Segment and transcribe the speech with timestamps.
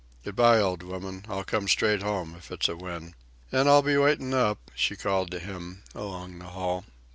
[0.25, 1.27] Good bye, old woman.
[1.29, 3.13] I'll come straight home if it's a win."
[3.51, 6.85] "An' I'll be waitin' up," she called to him along the hall.